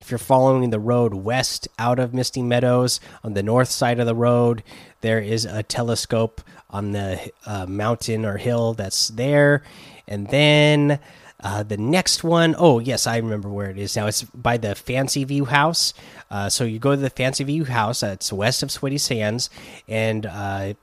If 0.00 0.10
you're 0.10 0.18
following 0.18 0.68
the 0.68 0.80
road 0.80 1.14
west 1.14 1.66
out 1.78 1.98
of 1.98 2.12
Misty 2.12 2.42
Meadows, 2.42 3.00
on 3.22 3.32
the 3.32 3.42
north 3.42 3.70
side 3.70 3.98
of 3.98 4.06
the 4.06 4.14
road, 4.14 4.62
there 5.00 5.18
is 5.18 5.46
a 5.46 5.62
telescope 5.62 6.42
on 6.74 6.90
the 6.90 7.30
uh, 7.46 7.66
mountain 7.66 8.26
or 8.26 8.36
hill 8.36 8.74
that's 8.74 9.08
there. 9.08 9.62
And 10.08 10.26
then 10.26 10.98
uh, 11.40 11.62
the 11.62 11.76
next 11.76 12.24
one, 12.24 12.56
oh 12.58 12.80
yes, 12.80 13.06
I 13.06 13.18
remember 13.18 13.48
where 13.48 13.70
it 13.70 13.78
is 13.78 13.94
now. 13.94 14.08
It's 14.08 14.24
by 14.24 14.56
the 14.56 14.74
Fancy 14.74 15.22
View 15.22 15.44
House. 15.44 15.94
Uh, 16.30 16.48
so 16.48 16.64
you 16.64 16.80
go 16.80 16.90
to 16.90 17.00
the 17.00 17.10
Fancy 17.10 17.44
View 17.44 17.64
House. 17.64 18.02
It's 18.02 18.32
west 18.32 18.64
of 18.64 18.72
Sweaty 18.72 18.98
Sands, 18.98 19.50
and 19.86 20.26
uh, 20.26 20.74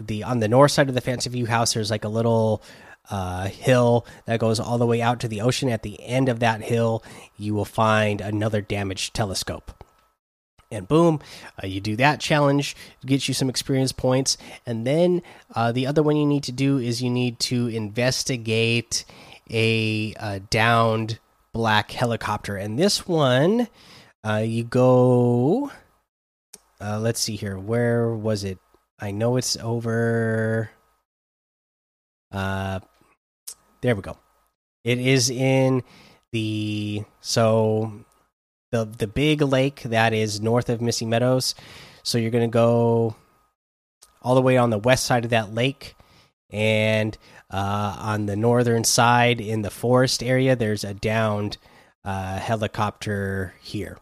the 0.00 0.22
on 0.22 0.38
the 0.38 0.48
north 0.48 0.70
side 0.70 0.88
of 0.88 0.94
the 0.94 1.00
Fancy 1.00 1.28
View 1.30 1.46
House, 1.46 1.74
there's 1.74 1.90
like 1.90 2.04
a 2.04 2.08
little 2.08 2.62
uh, 3.10 3.48
hill 3.48 4.06
that 4.26 4.38
goes 4.38 4.60
all 4.60 4.78
the 4.78 4.86
way 4.86 5.02
out 5.02 5.18
to 5.20 5.28
the 5.28 5.40
ocean. 5.40 5.68
At 5.68 5.82
the 5.82 6.00
end 6.04 6.28
of 6.28 6.38
that 6.38 6.62
hill, 6.62 7.02
you 7.36 7.52
will 7.52 7.64
find 7.64 8.20
another 8.20 8.60
damaged 8.60 9.12
telescope. 9.12 9.75
And 10.70 10.88
boom, 10.88 11.20
uh, 11.62 11.66
you 11.66 11.80
do 11.80 11.96
that 11.96 12.20
challenge, 12.20 12.76
gets 13.04 13.28
you 13.28 13.34
some 13.34 13.48
experience 13.48 13.92
points, 13.92 14.36
and 14.64 14.86
then 14.86 15.22
uh, 15.54 15.72
the 15.72 15.86
other 15.86 16.02
one 16.02 16.16
you 16.16 16.26
need 16.26 16.42
to 16.44 16.52
do 16.52 16.78
is 16.78 17.02
you 17.02 17.10
need 17.10 17.38
to 17.40 17.68
investigate 17.68 19.04
a 19.50 20.14
uh, 20.18 20.40
downed 20.50 21.18
black 21.52 21.92
helicopter, 21.92 22.56
and 22.56 22.78
this 22.78 23.06
one 23.06 23.68
uh, 24.24 24.42
you 24.44 24.64
go. 24.64 25.70
Uh, 26.80 26.98
let's 26.98 27.20
see 27.20 27.36
here. 27.36 27.58
Where 27.58 28.10
was 28.10 28.44
it? 28.44 28.58
I 28.98 29.10
know 29.10 29.36
it's 29.36 29.56
over. 29.56 30.70
Uh, 32.32 32.80
there 33.80 33.94
we 33.94 34.02
go. 34.02 34.18
It 34.84 34.98
is 34.98 35.30
in 35.30 35.82
the 36.32 37.04
so 37.20 38.04
the 38.70 38.84
the 38.84 39.06
big 39.06 39.42
lake 39.42 39.82
that 39.82 40.12
is 40.12 40.40
north 40.40 40.68
of 40.68 40.80
Misty 40.80 41.06
Meadows. 41.06 41.54
So 42.02 42.18
you're 42.18 42.30
gonna 42.30 42.48
go 42.48 43.16
all 44.22 44.34
the 44.34 44.42
way 44.42 44.56
on 44.56 44.70
the 44.70 44.78
west 44.78 45.06
side 45.06 45.24
of 45.24 45.30
that 45.30 45.54
lake, 45.54 45.94
and 46.50 47.16
uh, 47.50 47.96
on 47.98 48.26
the 48.26 48.36
northern 48.36 48.84
side 48.84 49.40
in 49.40 49.62
the 49.62 49.70
forest 49.70 50.22
area, 50.22 50.56
there's 50.56 50.84
a 50.84 50.94
downed 50.94 51.58
uh, 52.04 52.38
helicopter 52.38 53.54
here. 53.60 53.98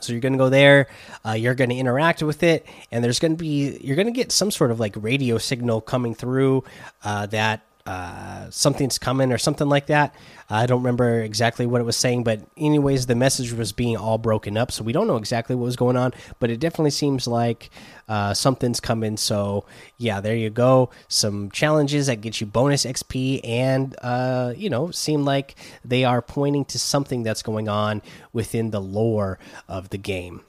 So 0.00 0.12
you're 0.12 0.20
going 0.20 0.32
to 0.32 0.38
go 0.38 0.50
there. 0.50 0.88
Uh, 1.24 1.32
you're 1.32 1.54
going 1.54 1.70
to 1.70 1.76
interact 1.76 2.22
with 2.22 2.42
it, 2.42 2.66
and 2.90 3.02
there's 3.02 3.18
going 3.18 3.32
to 3.32 3.38
be 3.38 3.78
you're 3.82 3.96
going 3.96 4.06
to 4.06 4.12
get 4.12 4.32
some 4.32 4.50
sort 4.50 4.70
of 4.70 4.80
like 4.80 4.94
radio 4.96 5.38
signal 5.38 5.80
coming 5.80 6.14
through 6.14 6.64
uh, 7.04 7.26
that 7.26 7.62
uh, 7.86 8.50
something's 8.50 8.98
coming 8.98 9.32
or 9.32 9.38
something 9.38 9.68
like 9.68 9.86
that. 9.86 10.14
I 10.50 10.66
don't 10.66 10.80
remember 10.80 11.20
exactly 11.20 11.66
what 11.66 11.80
it 11.80 11.84
was 11.84 11.96
saying, 11.96 12.24
but 12.24 12.40
anyways, 12.56 13.06
the 13.06 13.14
message 13.14 13.52
was 13.52 13.72
being 13.72 13.96
all 13.96 14.18
broken 14.18 14.56
up, 14.56 14.72
so 14.72 14.84
we 14.84 14.92
don't 14.92 15.06
know 15.06 15.16
exactly 15.16 15.54
what 15.56 15.64
was 15.64 15.76
going 15.76 15.96
on. 15.96 16.12
But 16.38 16.50
it 16.50 16.58
definitely 16.58 16.90
seems 16.90 17.26
like 17.26 17.70
uh, 18.08 18.34
something's 18.34 18.80
coming. 18.80 19.16
So 19.16 19.64
yeah, 19.98 20.20
there 20.20 20.36
you 20.36 20.50
go. 20.50 20.90
Some 21.08 21.50
challenges 21.50 22.06
that 22.06 22.20
get 22.20 22.40
you 22.40 22.46
bonus 22.46 22.84
XP, 22.84 23.40
and 23.44 23.94
uh, 24.02 24.52
you 24.56 24.68
know, 24.68 24.90
seem 24.90 25.24
like 25.24 25.54
they 25.84 26.04
are 26.04 26.22
pointing 26.22 26.64
to 26.66 26.78
something 26.78 27.22
that's 27.22 27.42
going 27.42 27.68
on 27.68 28.02
within 28.32 28.70
the 28.70 28.80
lore 28.80 29.38
of 29.68 29.90
the 29.90 29.98
game. 29.98 30.42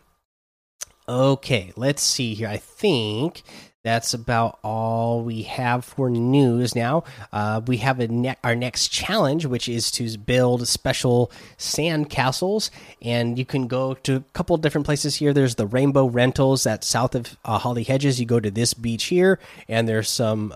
Okay, 1.09 1.71
let's 1.75 2.03
see 2.03 2.33
here. 2.33 2.49
I 2.49 2.57
think 2.57 3.41
that's 3.87 4.13
about 4.13 4.59
all 4.63 5.23
we 5.23 5.43
have 5.43 5.85
for 5.85 6.09
news 6.09 6.75
now. 6.75 7.03
Uh, 7.31 7.61
we 7.65 7.77
have 7.77 7.99
a 7.99 8.07
ne 8.07 8.35
our 8.43 8.55
next 8.55 8.89
challenge, 8.89 9.45
which 9.45 9.69
is 9.69 9.89
to 9.91 10.17
build 10.17 10.67
special 10.67 11.31
sand 11.57 12.09
castles, 12.09 12.69
and 13.01 13.39
you 13.39 13.45
can 13.45 13.67
go 13.67 13.93
to 13.93 14.17
a 14.17 14.19
couple 14.33 14.57
different 14.57 14.85
places 14.85 15.15
here. 15.15 15.33
There's 15.33 15.55
the 15.55 15.65
Rainbow 15.65 16.07
Rentals 16.07 16.63
that's 16.63 16.85
south 16.85 17.15
of 17.15 17.37
uh, 17.45 17.57
Holly 17.57 17.83
Hedges. 17.83 18.19
You 18.19 18.25
go 18.25 18.39
to 18.39 18.51
this 18.51 18.73
beach 18.73 19.05
here, 19.05 19.39
and 19.69 19.87
there's 19.87 20.09
some, 20.09 20.53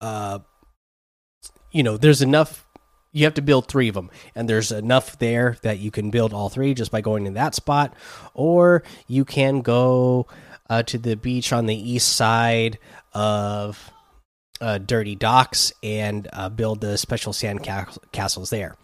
uh, 0.00 0.38
you 1.72 1.82
know, 1.82 1.96
there's 1.96 2.22
enough 2.22 2.64
you 3.12 3.24
have 3.24 3.34
to 3.34 3.42
build 3.42 3.66
three 3.66 3.88
of 3.88 3.94
them 3.94 4.10
and 4.34 4.48
there's 4.48 4.70
enough 4.70 5.18
there 5.18 5.56
that 5.62 5.78
you 5.78 5.90
can 5.90 6.10
build 6.10 6.32
all 6.32 6.48
three 6.48 6.74
just 6.74 6.90
by 6.90 7.00
going 7.00 7.24
to 7.24 7.30
that 7.32 7.54
spot 7.54 7.94
or 8.34 8.82
you 9.06 9.24
can 9.24 9.60
go 9.60 10.26
uh, 10.68 10.82
to 10.84 10.96
the 10.98 11.16
beach 11.16 11.52
on 11.52 11.66
the 11.66 11.74
east 11.74 12.14
side 12.14 12.78
of 13.12 13.90
uh, 14.60 14.78
Dirty 14.78 15.14
Docks 15.14 15.72
and 15.82 16.28
uh, 16.32 16.48
build 16.48 16.80
the 16.80 16.96
special 16.96 17.32
sand 17.32 17.64
ca 17.64 17.86
castles 18.12 18.50
there. 18.50 18.76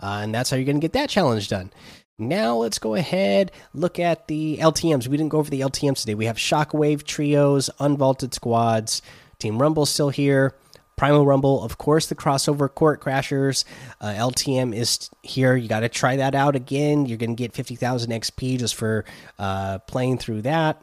Uh, 0.00 0.20
and 0.22 0.34
that's 0.34 0.50
how 0.50 0.56
you're 0.56 0.64
going 0.64 0.76
to 0.76 0.84
get 0.84 0.92
that 0.92 1.10
challenge 1.10 1.48
done. 1.48 1.70
Now 2.18 2.56
let's 2.56 2.78
go 2.78 2.94
ahead 2.94 3.52
look 3.74 3.98
at 3.98 4.26
the 4.26 4.56
LTM's. 4.58 5.08
We 5.08 5.18
didn't 5.18 5.30
go 5.30 5.38
over 5.38 5.50
the 5.50 5.60
LTM's 5.60 6.00
today. 6.00 6.14
We 6.14 6.24
have 6.26 6.38
Shockwave 6.38 7.04
trios, 7.04 7.68
unvaulted 7.78 8.32
squads. 8.32 9.02
Team 9.38 9.58
Rumble's 9.60 9.90
still 9.90 10.08
here. 10.08 10.54
Primal 10.96 11.26
Rumble, 11.26 11.62
of 11.62 11.78
course, 11.78 12.06
the 12.06 12.14
crossover 12.14 12.72
Court 12.72 13.02
Crashers. 13.02 13.64
Uh, 14.00 14.06
LTM 14.06 14.74
is 14.74 15.10
here. 15.22 15.54
You 15.54 15.68
got 15.68 15.80
to 15.80 15.88
try 15.88 16.16
that 16.16 16.34
out 16.34 16.56
again. 16.56 17.06
You're 17.06 17.18
going 17.18 17.36
to 17.36 17.42
get 17.42 17.52
50,000 17.52 18.10
XP 18.10 18.58
just 18.58 18.74
for 18.74 19.04
uh, 19.38 19.78
playing 19.80 20.18
through 20.18 20.42
that 20.42 20.82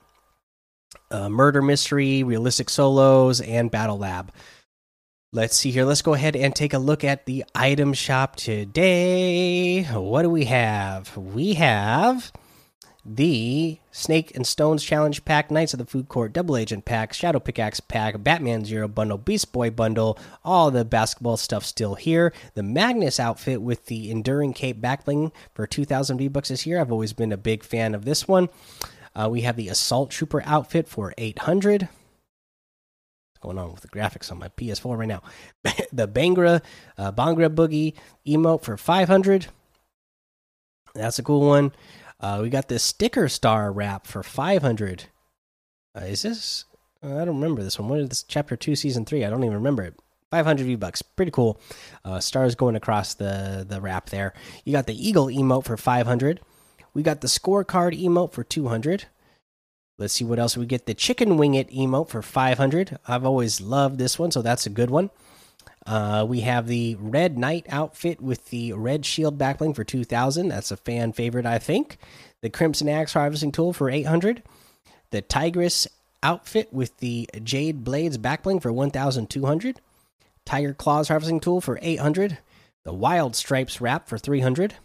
uh, 1.14 1.30
Murder 1.30 1.62
Mystery, 1.62 2.24
Realistic 2.24 2.70
Solos, 2.70 3.40
and 3.42 3.72
Battle 3.72 3.98
Lab. 3.98 4.32
Let's 5.32 5.56
see 5.56 5.72
here. 5.72 5.86
Let's 5.86 6.02
go 6.02 6.14
ahead 6.14 6.36
and 6.36 6.56
take 6.56 6.74
a 6.74 6.80
look 6.80 7.04
at 7.04 7.26
the 7.26 7.44
item 7.56 7.94
shop 7.94 8.36
today. 8.36 9.84
What 9.84 10.24
do 10.24 10.30
we 10.30 10.46
have? 10.46 11.16
We 11.18 11.54
have 11.56 12.32
the 13.06 13.80
Snake 13.92 14.34
and 14.36 14.48
Stones 14.48 14.84
Challenge 14.84 15.26
Pack, 15.26 15.52
Knights 15.52 15.74
of 15.74 15.80
the 15.80 15.86
Food 15.86 16.08
Court 16.08 16.32
Double 16.32 16.56
Agent 16.56 16.86
Pack, 16.86 17.14
Shadow 17.14 17.40
Pickaxe 17.40 17.82
Pack, 17.82 18.24
Batman 18.24 18.64
Zero 18.64 18.88
Bundle, 18.88 19.18
Beast 19.18 19.52
Boy 19.52 19.70
Bundle, 19.70 20.18
all 20.44 20.72
the 20.72 20.86
basketball 20.86 21.36
stuff 21.36 21.66
still 21.66 21.96
here. 21.96 22.34
The 22.54 22.64
Magnus 22.64 23.20
outfit 23.20 23.62
with 23.62 23.88
the 23.88 24.10
Enduring 24.10 24.54
Cape 24.54 24.80
Backbling 24.80 25.32
for 25.54 25.68
2,000 25.68 26.18
V 26.18 26.28
bucks 26.30 26.50
this 26.50 26.66
year. 26.66 26.80
I've 26.80 26.92
always 26.92 27.14
been 27.14 27.34
a 27.34 27.38
big 27.38 27.64
fan 27.64 27.94
of 27.94 28.06
this 28.06 28.28
one. 28.28 28.50
Uh, 29.16 29.28
we 29.30 29.42
have 29.42 29.58
the 29.58 29.68
Assault 29.68 30.10
Trooper 30.10 30.42
outfit 30.46 30.88
for 30.88 31.14
800. 31.18 31.82
What's 31.82 31.92
going 33.42 33.58
on 33.58 33.74
with 33.74 33.82
the 33.82 33.90
graphics 33.90 34.32
on 34.32 34.40
my 34.40 34.48
PS4 34.48 34.98
right 34.98 35.08
now? 35.08 35.22
the 35.92 36.08
Bhangra, 36.08 36.62
uh, 36.98 37.12
Bhangra 37.12 37.54
Boogie 37.54 37.96
emote 38.26 38.64
for 38.64 38.78
500. 38.78 39.48
That's 40.96 41.20
a 41.20 41.24
cool 41.24 41.48
one. 41.48 41.74
Uh, 42.24 42.40
we 42.42 42.50
got 42.50 42.70
this 42.70 42.82
sticker 42.82 43.28
star 43.28 43.70
wrap 43.70 44.08
for 44.08 44.24
500. 44.24 45.04
Uh, 45.94 46.06
is 46.06 46.22
this? 46.22 46.64
Uh, 47.04 47.18
I 47.18 47.26
don't 47.26 47.36
remember 47.36 47.62
this 47.62 47.78
one. 47.78 47.90
What 47.90 48.00
is 48.00 48.08
this? 48.08 48.24
Chapter 48.24 48.56
2, 48.56 48.78
Season 48.78 49.04
3. 49.04 49.26
I 49.26 49.30
don't 49.30 49.44
even 49.44 49.58
remember 49.58 49.84
it. 49.84 50.00
500 50.32 50.66
V 50.66 50.76
bucks, 50.76 51.02
pretty 51.02 51.32
cool. 51.32 51.60
Uh, 52.06 52.22
stars 52.22 52.56
going 52.56 52.78
across 52.78 53.14
the 53.14 53.66
the 53.68 53.82
wrap 53.82 54.10
there. 54.10 54.34
You 54.64 54.72
got 54.72 54.88
the 54.88 55.08
eagle 55.08 55.28
emote 55.28 55.66
for 55.66 55.76
500. 55.76 56.40
We 56.94 57.04
got 57.04 57.20
the 57.20 57.28
scorecard 57.28 58.02
emote 58.02 58.32
for 58.32 58.44
200. 58.46 59.06
Let's 59.98 60.14
see 60.14 60.24
what 60.24 60.40
else 60.40 60.56
we 60.56 60.66
get. 60.66 60.86
The 60.86 60.94
chicken 60.94 61.36
wing 61.38 61.56
it 61.56 61.70
emote 61.72 62.08
for 62.08 62.22
500. 62.22 63.00
I've 63.06 63.26
always 63.26 63.60
loved 63.60 64.00
this 64.00 64.18
one, 64.18 64.32
so 64.32 64.42
that's 64.42 64.66
a 64.66 64.72
good 64.72 64.90
one. 64.90 65.12
Uh, 65.86 66.26
we 66.28 66.42
have 66.42 66.68
the 66.68 66.96
red 67.00 67.38
knight 67.38 67.66
outfit 67.70 68.22
with 68.22 68.50
the 68.50 68.74
red 68.74 69.06
shield 69.06 69.38
backbling 69.38 69.76
for 69.76 69.84
2000. 69.84 70.48
That's 70.48 70.72
a 70.72 70.78
fan 70.78 71.12
favorite, 71.12 71.46
I 71.46 71.60
think. 71.60 71.98
The 72.42 72.50
crimson 72.50 72.88
axe 72.90 73.14
harvesting 73.14 73.52
tool 73.52 73.74
for 73.74 73.90
800. 73.90 74.44
The 75.12 75.22
tigress 75.22 75.88
outfit 76.22 76.72
with 76.72 76.98
the 76.98 77.30
jade 77.44 77.84
blades 77.84 78.18
backbling 78.18 78.62
for 78.62 78.72
1200. 78.72 79.82
Tiger 80.46 80.74
claws 80.74 81.10
harvesting 81.10 81.40
tool 81.40 81.62
for 81.62 81.80
800. 81.82 82.38
The 82.84 82.94
wild 82.94 83.36
stripes 83.36 83.82
wrap 83.82 84.08
for 84.08 84.18
300. 84.18 84.76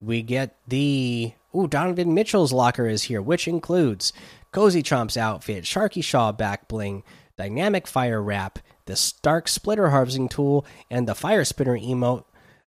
We 0.00 0.22
get 0.22 0.56
the 0.68 1.32
ooh 1.54 1.66
Donovan 1.66 2.12
Mitchell's 2.12 2.52
locker 2.52 2.86
is 2.86 3.04
here, 3.04 3.22
which 3.22 3.48
includes 3.48 4.12
Cozy 4.52 4.82
Chomp's 4.82 5.16
outfit, 5.16 5.64
Sharky 5.64 6.02
Shaw 6.02 6.32
back 6.32 6.68
bling, 6.68 7.02
dynamic 7.36 7.86
fire 7.86 8.22
wrap, 8.22 8.58
the 8.86 8.96
Stark 8.96 9.48
splitter 9.48 9.90
harvesting 9.90 10.28
tool, 10.28 10.64
and 10.90 11.06
the 11.06 11.14
fire 11.14 11.44
spinner 11.44 11.78
emote. 11.78 12.24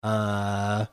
Uh, 0.03 0.87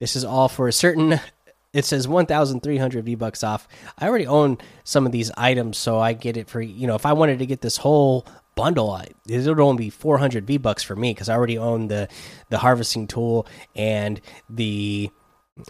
this 0.00 0.16
is 0.16 0.24
all 0.24 0.48
for 0.48 0.68
a 0.68 0.72
certain. 0.72 1.20
It 1.74 1.84
says 1.84 2.08
1,300 2.08 3.04
V 3.04 3.14
bucks 3.14 3.44
off. 3.44 3.68
I 3.98 4.08
already 4.08 4.26
own 4.26 4.56
some 4.84 5.04
of 5.04 5.12
these 5.12 5.30
items, 5.36 5.76
so 5.76 5.98
I 5.98 6.14
get 6.14 6.38
it 6.38 6.48
for 6.48 6.62
you 6.62 6.86
know. 6.86 6.94
If 6.94 7.04
I 7.04 7.12
wanted 7.12 7.40
to 7.40 7.46
get 7.46 7.60
this 7.60 7.76
whole 7.76 8.26
bundle, 8.56 9.00
it 9.28 9.46
would 9.46 9.60
only 9.60 9.84
be 9.84 9.90
400 9.90 10.46
V 10.46 10.56
bucks 10.56 10.82
for 10.82 10.96
me 10.96 11.12
because 11.12 11.28
I 11.28 11.34
already 11.34 11.58
own 11.58 11.88
the 11.88 12.08
the 12.48 12.56
harvesting 12.56 13.06
tool 13.06 13.46
and 13.76 14.18
the 14.48 15.10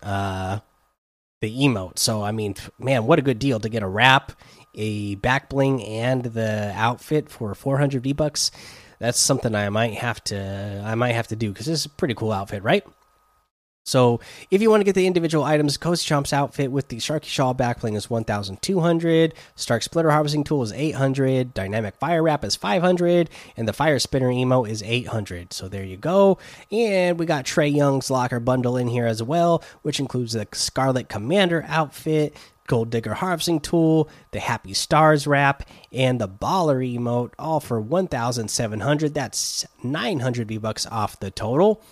uh, 0.02 0.60
the 1.40 1.54
emote. 1.58 1.98
So 1.98 2.22
I 2.22 2.32
mean, 2.32 2.54
man, 2.78 3.04
what 3.06 3.18
a 3.18 3.22
good 3.22 3.38
deal 3.38 3.60
to 3.60 3.68
get 3.68 3.82
a 3.82 3.88
wrap, 3.88 4.32
a 4.78 5.16
back 5.16 5.50
bling, 5.50 5.84
and 5.84 6.24
the 6.24 6.72
outfit 6.74 7.28
for 7.28 7.54
400 7.54 8.02
V 8.02 8.12
bucks. 8.14 8.50
That's 8.98 9.18
something 9.18 9.54
I 9.54 9.68
might 9.68 9.94
have 9.94 10.24
to 10.24 10.82
I 10.84 10.94
might 10.94 11.12
have 11.12 11.28
to 11.28 11.36
do 11.36 11.50
because 11.50 11.66
this 11.66 11.80
is 11.80 11.86
a 11.86 11.90
pretty 11.90 12.14
cool 12.14 12.32
outfit, 12.32 12.62
right? 12.62 12.84
So 13.88 14.20
if 14.50 14.60
you 14.60 14.68
want 14.68 14.82
to 14.82 14.84
get 14.84 14.94
the 14.94 15.06
individual 15.06 15.44
items, 15.44 15.78
Cozy 15.78 16.06
Chomp's 16.06 16.34
outfit 16.34 16.70
with 16.70 16.88
the 16.88 16.98
Sharky 16.98 17.24
Shaw 17.24 17.54
backbling 17.54 17.96
is 17.96 18.10
1,200. 18.10 19.32
Stark 19.56 19.82
Splitter 19.82 20.10
Harvesting 20.10 20.44
Tool 20.44 20.62
is 20.62 20.72
800. 20.72 21.54
Dynamic 21.54 21.96
Fire 21.96 22.22
Wrap 22.22 22.44
is 22.44 22.54
500. 22.54 23.30
And 23.56 23.66
the 23.66 23.72
Fire 23.72 23.98
Spinner 23.98 24.30
Emo 24.30 24.64
is 24.64 24.82
800. 24.82 25.54
So 25.54 25.68
there 25.68 25.84
you 25.84 25.96
go. 25.96 26.36
And 26.70 27.18
we 27.18 27.24
got 27.24 27.46
Trae 27.46 27.74
Young's 27.74 28.10
Locker 28.10 28.40
Bundle 28.40 28.76
in 28.76 28.88
here 28.88 29.06
as 29.06 29.22
well, 29.22 29.64
which 29.80 29.98
includes 29.98 30.34
the 30.34 30.46
Scarlet 30.52 31.08
Commander 31.08 31.64
outfit, 31.66 32.36
Gold 32.68 32.90
Digger 32.90 33.14
Harvesting 33.14 33.58
Tool, 33.58 34.08
the 34.30 34.38
Happy 34.38 34.72
Stars 34.72 35.26
wrap, 35.26 35.68
and 35.92 36.20
the 36.20 36.28
Baller 36.28 36.78
emote, 36.78 37.32
all 37.38 37.58
for 37.58 37.80
1,700. 37.80 39.12
That's 39.12 39.66
900 39.82 40.46
V 40.46 40.58
bucks 40.58 40.86
off 40.86 41.18
the 41.18 41.32
total. 41.32 41.82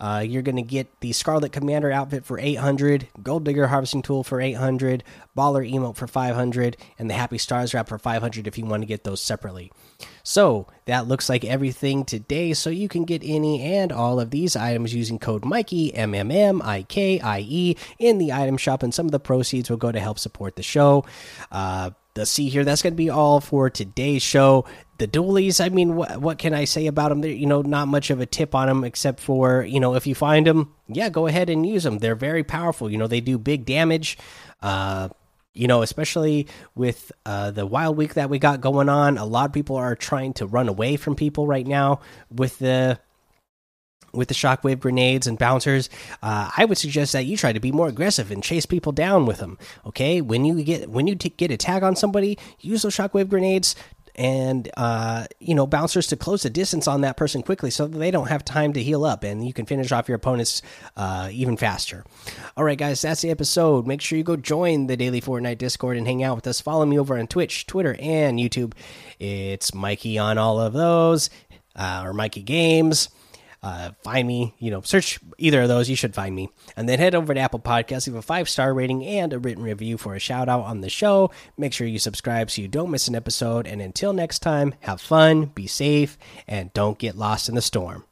Uh, 0.00 0.24
you're 0.26 0.42
going 0.42 0.56
to 0.56 0.62
get 0.62 0.88
the 1.00 1.12
Scarlet 1.12 1.52
Commander 1.52 1.92
outfit 1.92 2.24
for 2.24 2.38
800, 2.38 3.08
Gold 3.22 3.44
Digger 3.44 3.66
Harvesting 3.66 4.02
Tool 4.02 4.24
for 4.24 4.40
800, 4.40 5.04
Baller 5.36 5.70
Emote 5.70 5.96
for 5.96 6.06
500, 6.06 6.76
and 6.98 7.10
the 7.10 7.14
Happy 7.14 7.36
Stars 7.36 7.74
Wrap 7.74 7.88
for 7.88 7.98
500 7.98 8.46
if 8.46 8.56
you 8.56 8.64
want 8.64 8.82
to 8.82 8.86
get 8.86 9.04
those 9.04 9.20
separately. 9.20 9.70
So 10.22 10.66
that 10.86 11.06
looks 11.06 11.28
like 11.28 11.44
everything 11.44 12.04
today. 12.04 12.54
So 12.54 12.70
you 12.70 12.88
can 12.88 13.04
get 13.04 13.22
any 13.24 13.60
and 13.62 13.92
all 13.92 14.20
of 14.20 14.30
these 14.30 14.56
items 14.56 14.94
using 14.94 15.18
code 15.18 15.44
Mikey 15.44 15.94
M 15.94 16.14
M 16.14 16.30
M 16.30 16.62
I 16.62 16.82
K 16.84 17.20
I 17.20 17.40
E 17.46 17.76
in 17.98 18.18
the 18.18 18.32
item 18.32 18.56
shop, 18.56 18.82
and 18.82 18.94
some 18.94 19.06
of 19.06 19.12
the 19.12 19.20
proceeds 19.20 19.68
will 19.68 19.76
go 19.76 19.92
to 19.92 20.00
help 20.00 20.18
support 20.18 20.56
the 20.56 20.62
show. 20.62 21.04
Uh, 21.52 21.90
let's 22.16 22.30
see 22.30 22.48
here. 22.48 22.64
That's 22.64 22.82
going 22.82 22.94
to 22.94 22.96
be 22.96 23.10
all 23.10 23.40
for 23.40 23.70
today's 23.70 24.22
show 24.22 24.64
the 25.00 25.08
dualies 25.08 25.64
i 25.64 25.68
mean 25.70 25.96
what, 25.96 26.20
what 26.20 26.38
can 26.38 26.52
i 26.52 26.64
say 26.64 26.86
about 26.86 27.08
them 27.08 27.22
They're, 27.22 27.32
you 27.32 27.46
know 27.46 27.62
not 27.62 27.88
much 27.88 28.10
of 28.10 28.20
a 28.20 28.26
tip 28.26 28.54
on 28.54 28.68
them 28.68 28.84
except 28.84 29.18
for 29.18 29.62
you 29.62 29.80
know 29.80 29.94
if 29.94 30.06
you 30.06 30.14
find 30.14 30.46
them 30.46 30.74
yeah 30.88 31.08
go 31.08 31.26
ahead 31.26 31.48
and 31.48 31.66
use 31.66 31.84
them 31.84 31.98
they're 31.98 32.14
very 32.14 32.44
powerful. 32.44 32.90
You 32.90 32.98
know 32.98 33.06
they 33.06 33.22
do 33.22 33.38
big 33.38 33.64
damage 33.64 34.18
uh 34.60 35.08
you 35.54 35.66
know 35.66 35.80
especially 35.80 36.46
with 36.74 37.10
uh 37.24 37.50
the 37.50 37.64
wild 37.64 37.96
week 37.96 38.14
that 38.14 38.28
we 38.28 38.38
got 38.38 38.60
going 38.60 38.90
on 38.90 39.16
a 39.16 39.24
lot 39.24 39.46
of 39.46 39.52
people 39.54 39.76
are 39.76 39.96
trying 39.96 40.34
to 40.34 40.46
run 40.46 40.68
away 40.68 40.96
from 40.96 41.16
people 41.16 41.46
right 41.46 41.66
now 41.66 42.00
with 42.30 42.58
the 42.58 43.00
with 44.12 44.28
the 44.28 44.34
shockwave 44.34 44.80
grenades 44.80 45.26
and 45.26 45.38
bouncers, 45.38 45.88
uh, 46.22 46.50
I 46.56 46.64
would 46.64 46.78
suggest 46.78 47.12
that 47.12 47.26
you 47.26 47.36
try 47.36 47.52
to 47.52 47.60
be 47.60 47.72
more 47.72 47.88
aggressive 47.88 48.30
and 48.30 48.42
chase 48.42 48.66
people 48.66 48.92
down 48.92 49.26
with 49.26 49.38
them. 49.38 49.58
Okay, 49.86 50.20
when 50.20 50.44
you 50.44 50.62
get 50.62 50.90
when 50.90 51.06
you 51.06 51.14
get 51.14 51.50
a 51.50 51.56
tag 51.56 51.82
on 51.82 51.96
somebody, 51.96 52.38
use 52.60 52.82
those 52.82 52.96
shockwave 52.96 53.28
grenades 53.28 53.76
and 54.14 54.70
uh, 54.76 55.26
you 55.38 55.54
know 55.54 55.66
bouncers 55.66 56.06
to 56.08 56.16
close 56.16 56.42
the 56.42 56.50
distance 56.50 56.86
on 56.88 57.00
that 57.02 57.16
person 57.16 57.42
quickly 57.42 57.70
so 57.70 57.86
they 57.86 58.10
don't 58.10 58.28
have 58.28 58.44
time 58.44 58.72
to 58.72 58.82
heal 58.82 59.04
up 59.04 59.24
and 59.24 59.46
you 59.46 59.52
can 59.52 59.66
finish 59.66 59.92
off 59.92 60.08
your 60.08 60.16
opponents 60.16 60.62
uh, 60.96 61.28
even 61.32 61.56
faster. 61.56 62.04
All 62.56 62.64
right 62.64 62.78
guys 62.78 63.02
that's 63.02 63.22
the 63.22 63.30
episode. 63.30 63.86
Make 63.86 64.00
sure 64.00 64.18
you 64.18 64.24
go 64.24 64.36
join 64.36 64.86
the 64.86 64.96
daily 64.96 65.20
fortnite 65.20 65.58
discord 65.58 65.96
and 65.96 66.06
hang 66.06 66.22
out 66.22 66.36
with 66.36 66.46
us. 66.46 66.60
Follow 66.60 66.86
me 66.86 66.98
over 66.98 67.18
on 67.18 67.26
twitch 67.26 67.66
twitter 67.66 67.96
and 68.00 68.38
youtube. 68.38 68.72
It's 69.18 69.74
mikey 69.74 70.18
on 70.18 70.38
all 70.38 70.60
of 70.60 70.72
those 70.72 71.30
uh, 71.76 72.02
or 72.04 72.12
mikey 72.12 72.42
games 72.42 73.08
uh, 73.62 73.90
find 74.02 74.26
me, 74.26 74.54
you 74.58 74.70
know, 74.70 74.80
search 74.82 75.18
either 75.38 75.62
of 75.62 75.68
those. 75.68 75.90
You 75.90 75.96
should 75.96 76.14
find 76.14 76.34
me. 76.34 76.50
And 76.76 76.88
then 76.88 76.98
head 76.98 77.14
over 77.14 77.34
to 77.34 77.40
Apple 77.40 77.60
Podcasts, 77.60 78.06
leave 78.06 78.16
a 78.16 78.22
five 78.22 78.48
star 78.48 78.72
rating 78.72 79.04
and 79.04 79.32
a 79.32 79.38
written 79.38 79.62
review 79.62 79.98
for 79.98 80.14
a 80.14 80.18
shout 80.18 80.48
out 80.48 80.62
on 80.62 80.80
the 80.80 80.88
show. 80.88 81.30
Make 81.58 81.72
sure 81.72 81.86
you 81.86 81.98
subscribe 81.98 82.50
so 82.50 82.62
you 82.62 82.68
don't 82.68 82.90
miss 82.90 83.08
an 83.08 83.14
episode. 83.14 83.66
And 83.66 83.82
until 83.82 84.12
next 84.12 84.40
time, 84.40 84.74
have 84.80 85.00
fun, 85.00 85.46
be 85.46 85.66
safe, 85.66 86.16
and 86.48 86.72
don't 86.72 86.98
get 86.98 87.16
lost 87.16 87.48
in 87.48 87.54
the 87.54 87.62
storm. 87.62 88.04